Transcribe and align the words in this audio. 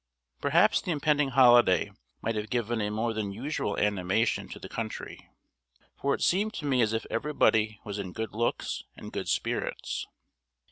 Perhaps 0.41 0.81
the 0.81 0.89
impending 0.89 1.29
holiday 1.29 1.91
might 2.23 2.33
have 2.35 2.49
given 2.49 2.81
a 2.81 2.89
more 2.89 3.13
than 3.13 3.31
usual 3.31 3.77
animation 3.77 4.49
to 4.49 4.57
the 4.57 4.67
country, 4.67 5.29
for 5.95 6.15
it 6.15 6.23
seemed 6.23 6.55
to 6.55 6.65
me 6.65 6.81
as 6.81 6.91
if 6.91 7.05
everybody 7.11 7.79
was 7.85 7.99
in 7.99 8.11
good 8.11 8.33
looks 8.33 8.83
and 8.97 9.13
good 9.13 9.29
spirits. 9.29 10.07